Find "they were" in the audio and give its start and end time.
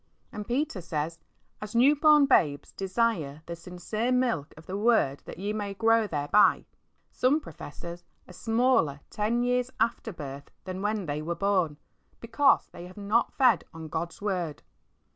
11.05-11.35